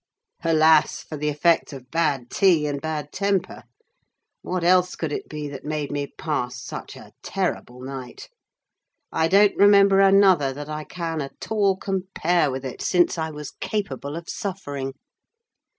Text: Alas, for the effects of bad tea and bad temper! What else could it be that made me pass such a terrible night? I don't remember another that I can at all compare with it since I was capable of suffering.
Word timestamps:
Alas, 0.43 1.03
for 1.03 1.15
the 1.15 1.29
effects 1.29 1.71
of 1.73 1.91
bad 1.91 2.31
tea 2.31 2.65
and 2.65 2.81
bad 2.81 3.11
temper! 3.11 3.65
What 4.41 4.63
else 4.63 4.95
could 4.95 5.11
it 5.11 5.29
be 5.29 5.47
that 5.49 5.63
made 5.63 5.91
me 5.91 6.07
pass 6.07 6.59
such 6.59 6.95
a 6.95 7.11
terrible 7.21 7.79
night? 7.81 8.27
I 9.11 9.27
don't 9.27 9.55
remember 9.57 9.99
another 9.99 10.53
that 10.53 10.69
I 10.69 10.85
can 10.85 11.21
at 11.21 11.51
all 11.51 11.77
compare 11.77 12.49
with 12.49 12.65
it 12.65 12.81
since 12.81 13.19
I 13.19 13.29
was 13.29 13.51
capable 13.51 14.15
of 14.15 14.27
suffering. 14.27 14.95